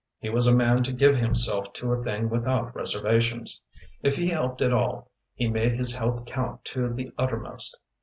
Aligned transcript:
He 0.17 0.29
was 0.31 0.47
a 0.47 0.57
man 0.57 0.81
to 0.85 0.91
give 0.93 1.15
himself 1.15 1.73
to 1.73 1.91
a 1.93 2.03
thing 2.03 2.27
without 2.27 2.75
reservations; 2.75 3.61
if 4.01 4.15
he 4.15 4.29
helped 4.29 4.59
at 4.63 4.73
all 4.73 5.11
he 5.35 5.47
made 5.47 5.73
his 5.77 5.93
help 5.93 6.25
count 6.25 6.65
to 6.65 6.91
the 6.91 7.11
uttermost. 7.19 7.79